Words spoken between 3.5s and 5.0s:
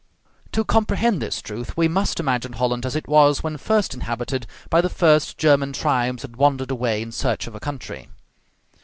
first inhabited by the